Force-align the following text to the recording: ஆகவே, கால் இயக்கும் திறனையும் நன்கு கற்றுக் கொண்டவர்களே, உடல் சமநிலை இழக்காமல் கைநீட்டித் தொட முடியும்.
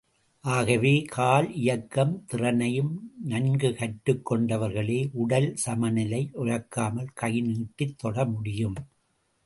ஆகவே, 0.41 1.01
கால் 1.01 1.53
இயக்கும் 1.53 2.25
திறனையும் 2.25 3.11
நன்கு 3.23 3.73
கற்றுக் 3.73 4.31
கொண்டவர்களே, 4.31 5.09
உடல் 5.13 5.55
சமநிலை 5.55 6.29
இழக்காமல் 6.33 7.13
கைநீட்டித் 7.21 7.95
தொட 7.97 8.25
முடியும். 8.25 8.75